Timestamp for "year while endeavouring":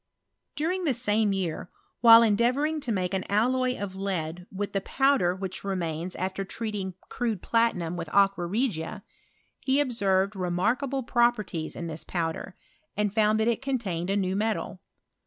1.31-2.79